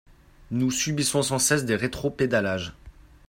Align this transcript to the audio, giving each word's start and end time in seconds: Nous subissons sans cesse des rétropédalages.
Nous 0.49 0.71
subissons 0.71 1.21
sans 1.21 1.37
cesse 1.37 1.63
des 1.63 1.75
rétropédalages. 1.75 2.73